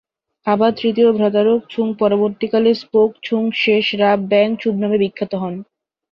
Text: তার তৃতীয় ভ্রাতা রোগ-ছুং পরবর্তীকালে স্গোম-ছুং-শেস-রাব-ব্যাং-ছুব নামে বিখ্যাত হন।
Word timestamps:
তার 0.47 0.73
তৃতীয় 0.73 1.09
ভ্রাতা 1.11 1.41
রোগ-ছুং 1.43 1.87
পরবর্তীকালে 1.99 2.71
স্গোম-ছুং-শেস-রাব-ব্যাং-ছুব 2.81 4.73
নামে 4.81 4.97
বিখ্যাত 5.03 5.33
হন। 5.35 5.55